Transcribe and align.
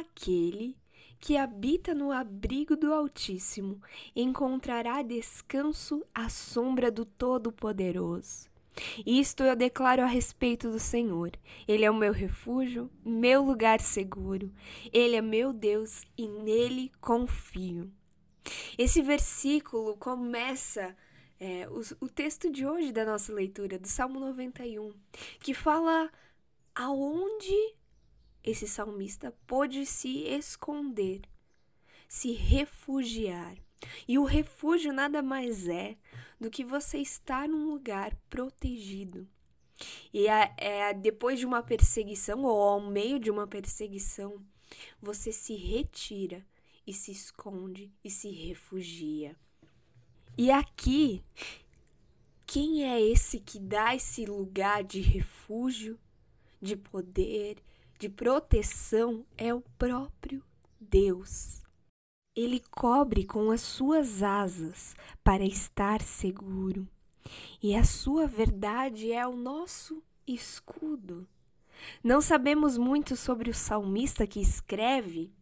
Aquele 0.00 0.74
que 1.20 1.36
habita 1.36 1.94
no 1.94 2.12
abrigo 2.12 2.74
do 2.74 2.94
Altíssimo 2.94 3.78
encontrará 4.16 5.02
descanso 5.02 6.02
à 6.14 6.30
sombra 6.30 6.90
do 6.90 7.04
Todo-Poderoso. 7.04 8.48
Isto 9.04 9.42
eu 9.42 9.54
declaro 9.54 10.00
a 10.00 10.06
respeito 10.06 10.70
do 10.70 10.78
Senhor. 10.78 11.32
Ele 11.68 11.84
é 11.84 11.90
o 11.90 11.94
meu 11.94 12.10
refúgio, 12.10 12.90
meu 13.04 13.42
lugar 13.42 13.80
seguro. 13.80 14.50
Ele 14.90 15.14
é 15.14 15.20
meu 15.20 15.52
Deus 15.52 16.06
e 16.16 16.26
nele 16.26 16.90
confio. 16.98 17.92
Esse 18.78 19.02
versículo 19.02 19.94
começa 19.98 20.96
é, 21.38 21.68
o, 21.68 22.06
o 22.06 22.08
texto 22.08 22.50
de 22.50 22.64
hoje 22.64 22.92
da 22.92 23.04
nossa 23.04 23.30
leitura, 23.30 23.78
do 23.78 23.88
Salmo 23.88 24.18
91, 24.18 24.90
que 25.38 25.52
fala 25.52 26.10
aonde 26.74 27.74
esse 28.52 28.68
salmista 28.68 29.34
pôde 29.46 29.84
se 29.84 30.24
esconder, 30.28 31.22
se 32.08 32.32
refugiar. 32.32 33.56
E 34.06 34.18
o 34.18 34.24
refúgio 34.24 34.92
nada 34.92 35.20
mais 35.22 35.66
é 35.66 35.96
do 36.40 36.50
que 36.50 36.64
você 36.64 36.98
estar 36.98 37.48
num 37.48 37.68
lugar 37.68 38.14
protegido. 38.30 39.26
E 40.12 40.28
é, 40.28 40.94
depois 40.94 41.38
de 41.38 41.46
uma 41.46 41.62
perseguição, 41.62 42.44
ou 42.44 42.62
ao 42.62 42.80
meio 42.80 43.18
de 43.18 43.30
uma 43.30 43.46
perseguição, 43.46 44.40
você 45.00 45.32
se 45.32 45.54
retira 45.54 46.44
e 46.86 46.92
se 46.92 47.10
esconde 47.10 47.90
e 48.04 48.10
se 48.10 48.30
refugia. 48.30 49.36
E 50.36 50.50
aqui, 50.50 51.24
quem 52.46 52.84
é 52.84 53.00
esse 53.00 53.40
que 53.40 53.58
dá 53.58 53.94
esse 53.94 54.24
lugar 54.24 54.84
de 54.84 55.00
refúgio, 55.00 55.98
de 56.60 56.76
poder, 56.76 57.56
de 58.02 58.08
proteção 58.08 59.24
é 59.38 59.54
o 59.54 59.60
próprio 59.78 60.42
Deus. 60.80 61.62
Ele 62.34 62.58
cobre 62.58 63.24
com 63.24 63.52
as 63.52 63.60
suas 63.60 64.24
asas 64.24 64.96
para 65.22 65.44
estar 65.44 66.02
seguro, 66.02 66.88
e 67.62 67.76
a 67.76 67.84
sua 67.84 68.26
verdade 68.26 69.12
é 69.12 69.24
o 69.24 69.36
nosso 69.36 70.02
escudo. 70.26 71.28
Não 72.02 72.20
sabemos 72.20 72.76
muito 72.76 73.14
sobre 73.14 73.48
o 73.48 73.54
salmista 73.54 74.26
que 74.26 74.40
escreve 74.40 75.32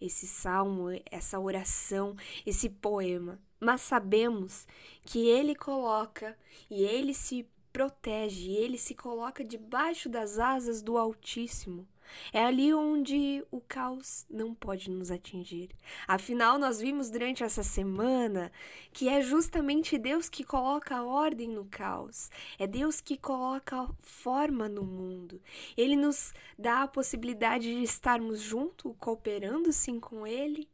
esse 0.00 0.28
salmo, 0.28 0.86
essa 1.10 1.40
oração, 1.40 2.14
esse 2.46 2.68
poema, 2.68 3.40
mas 3.58 3.80
sabemos 3.80 4.68
que 5.02 5.26
ele 5.26 5.56
coloca 5.56 6.38
e 6.70 6.84
ele 6.84 7.12
se 7.12 7.44
protege 7.72 8.50
ele 8.50 8.76
se 8.76 8.94
coloca 8.94 9.44
debaixo 9.44 10.08
das 10.08 10.38
asas 10.38 10.82
do 10.82 10.98
Altíssimo. 10.98 11.86
É 12.32 12.44
ali 12.44 12.72
onde 12.74 13.44
o 13.50 13.60
caos 13.60 14.26
não 14.28 14.54
pode 14.54 14.90
nos 14.90 15.10
atingir. 15.10 15.70
Afinal, 16.06 16.58
nós 16.58 16.78
vimos 16.78 17.10
durante 17.10 17.42
essa 17.42 17.62
semana 17.62 18.52
que 18.92 19.08
é 19.08 19.22
justamente 19.22 19.98
Deus 19.98 20.28
que 20.28 20.44
coloca 20.44 21.02
ordem 21.02 21.48
no 21.48 21.64
caos. 21.64 22.30
É 22.58 22.66
Deus 22.66 23.00
que 23.00 23.16
coloca 23.16 23.88
forma 24.02 24.68
no 24.68 24.84
mundo. 24.84 25.40
Ele 25.76 25.96
nos 25.96 26.34
dá 26.58 26.82
a 26.82 26.88
possibilidade 26.88 27.74
de 27.74 27.82
estarmos 27.82 28.40
junto, 28.40 28.94
cooperando 28.94 29.72
sim 29.72 29.98
com 29.98 30.26
Ele, 30.26 30.68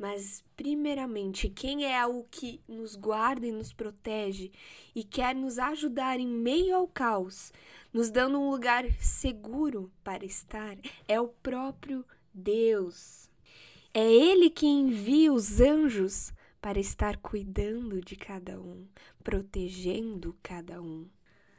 mas, 0.00 0.42
primeiramente, 0.56 1.50
quem 1.50 1.84
é 1.84 2.06
o 2.06 2.24
que 2.24 2.58
nos 2.66 2.96
guarda 2.96 3.46
e 3.46 3.52
nos 3.52 3.70
protege 3.70 4.50
e 4.94 5.04
quer 5.04 5.34
nos 5.34 5.58
ajudar 5.58 6.18
em 6.18 6.26
meio 6.26 6.74
ao 6.74 6.88
caos, 6.88 7.52
nos 7.92 8.10
dando 8.10 8.40
um 8.40 8.50
lugar 8.50 8.90
seguro 8.98 9.92
para 10.02 10.24
estar, 10.24 10.78
é 11.06 11.20
o 11.20 11.28
próprio 11.28 12.02
Deus. 12.32 13.28
É 13.92 14.10
Ele 14.10 14.48
que 14.48 14.66
envia 14.66 15.30
os 15.30 15.60
anjos 15.60 16.32
para 16.62 16.80
estar 16.80 17.18
cuidando 17.18 18.00
de 18.00 18.16
cada 18.16 18.58
um, 18.58 18.86
protegendo 19.22 20.34
cada 20.42 20.80
um. 20.80 21.06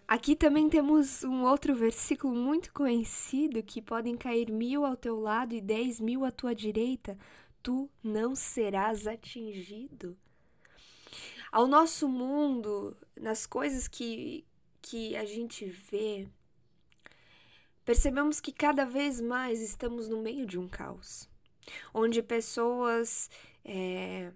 Aqui 0.07 0.35
também 0.35 0.67
temos 0.67 1.23
um 1.23 1.43
outro 1.43 1.75
versículo 1.75 2.35
muito 2.35 2.73
conhecido 2.73 3.61
que 3.61 3.83
podem 3.83 4.17
cair 4.17 4.51
mil 4.51 4.83
ao 4.83 4.97
teu 4.97 5.19
lado 5.19 5.53
e 5.53 5.61
dez 5.61 5.99
mil 5.99 6.25
à 6.25 6.31
tua 6.31 6.55
direita, 6.55 7.15
tu 7.61 7.89
não 8.03 8.35
serás 8.35 9.07
atingido. 9.07 10.17
Ao 11.51 11.67
nosso 11.67 12.07
mundo, 12.07 12.95
nas 13.15 13.45
coisas 13.45 13.87
que, 13.87 14.45
que 14.81 15.15
a 15.15 15.25
gente 15.25 15.65
vê, 15.65 16.27
percebemos 17.83 18.39
que 18.39 18.51
cada 18.51 18.85
vez 18.85 19.19
mais 19.19 19.61
estamos 19.61 20.07
no 20.07 20.21
meio 20.21 20.45
de 20.45 20.57
um 20.57 20.67
caos, 20.67 21.29
onde 21.93 22.23
pessoas 22.23 23.29
é, 23.65 24.31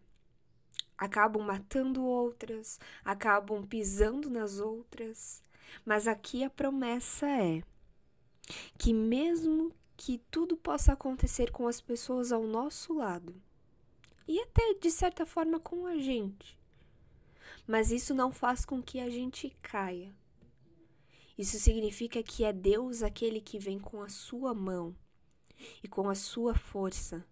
acabam 0.98 1.42
matando 1.42 2.04
outras, 2.04 2.80
acabam 3.04 3.66
pisando 3.66 4.30
nas 4.30 4.60
outras, 4.60 5.42
mas 5.86 6.08
aqui 6.08 6.44
a 6.44 6.50
promessa 6.50 7.28
é 7.28 7.64
que, 8.78 8.94
mesmo 8.94 9.74
que 9.98 10.18
tudo 10.30 10.58
possa 10.58 10.94
acontecer 10.94 11.52
com 11.52 11.68
as 11.68 11.80
pessoas 11.80 12.32
ao 12.32 12.44
nosso 12.44 12.94
lado 12.94 13.36
e 14.28 14.40
até 14.40 14.74
de 14.74 14.92
certa 14.92 15.26
forma 15.26 15.60
com 15.60 15.86
a 15.86 15.98
gente. 15.98 16.58
Mas 17.68 17.92
isso 17.92 18.14
não 18.14 18.32
faz 18.32 18.66
com 18.66 18.82
que 18.82 19.00
a 19.00 19.10
gente 19.10 19.50
caia. 19.62 20.14
Isso 21.38 21.60
significa 21.60 22.24
que 22.24 22.44
é 22.44 22.54
Deus 22.54 23.04
aquele 23.04 23.42
que 23.42 23.60
vem 23.60 23.80
com 23.80 24.02
a 24.02 24.10
sua 24.10 24.54
mão 24.54 24.96
e 25.84 25.88
com 25.88 26.10
a 26.10 26.16
sua 26.16 26.56
força 26.56 27.26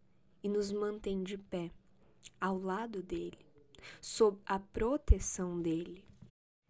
e 0.43 0.49
nos 0.49 0.71
mantém 0.71 1.23
de 1.23 1.37
pé, 1.37 1.71
ao 2.39 2.59
lado 2.59 3.01
dele, 3.01 3.39
sob 4.01 4.37
a 4.45 4.59
proteção 4.59 5.61
dele. 5.61 6.03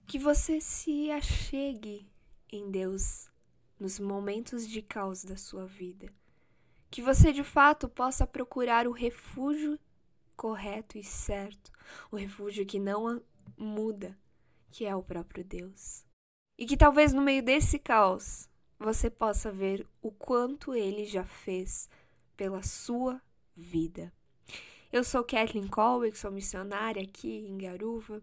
Que 0.05 0.19
você 0.19 0.61
se 0.61 1.09
achegue 1.09 2.07
em 2.51 2.69
Deus 2.69 3.32
nos 3.79 3.99
momentos 3.99 4.67
de 4.67 4.81
caos 4.81 5.23
da 5.23 5.37
sua 5.37 5.65
vida. 5.65 6.11
Que 6.89 7.01
você 7.01 7.33
de 7.33 7.43
fato 7.43 7.89
possa 7.89 8.25
procurar 8.25 8.87
o 8.87 8.91
refúgio 8.91 9.79
correto 10.35 10.97
e 10.97 11.03
certo, 11.03 11.71
o 12.11 12.15
refúgio 12.15 12.65
que 12.65 12.79
não 12.79 13.21
muda, 13.57 14.17
que 14.71 14.85
é 14.85 14.95
o 14.95 15.03
próprio 15.03 15.43
Deus. 15.43 16.05
E 16.57 16.65
que 16.65 16.77
talvez 16.77 17.13
no 17.13 17.21
meio 17.21 17.43
desse 17.43 17.79
caos 17.79 18.49
você 18.77 19.09
possa 19.09 19.51
ver 19.51 19.87
o 20.01 20.11
quanto 20.11 20.75
ele 20.75 21.05
já 21.05 21.23
fez 21.23 21.89
pela 22.35 22.61
sua 22.61 23.21
vida. 23.55 24.11
Eu 24.91 25.03
sou 25.03 25.23
Kathleen 25.23 25.67
Colwick, 25.67 26.17
sou 26.17 26.31
missionária 26.31 27.01
aqui 27.01 27.47
em 27.47 27.57
Garuva, 27.57 28.21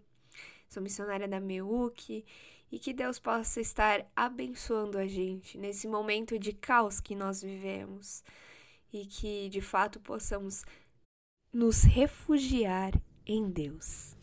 sou 0.70 0.80
missionária 0.80 1.26
da 1.26 1.40
MEUC 1.40 2.24
e 2.70 2.78
que 2.78 2.92
Deus 2.92 3.18
possa 3.18 3.60
estar 3.60 4.06
abençoando 4.14 4.98
a 4.98 5.06
gente 5.06 5.58
nesse 5.58 5.88
momento 5.88 6.38
de 6.38 6.52
caos 6.52 7.00
que 7.00 7.16
nós 7.16 7.42
vivemos 7.42 8.22
e 8.92 9.04
que 9.04 9.48
de 9.48 9.60
fato 9.60 9.98
possamos 9.98 10.64
nos 11.52 11.82
refugiar 11.82 12.92
em 13.26 13.50
Deus. 13.50 14.19